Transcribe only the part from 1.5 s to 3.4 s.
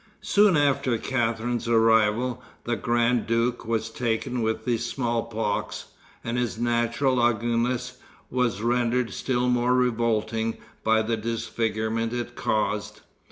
arrival, the grand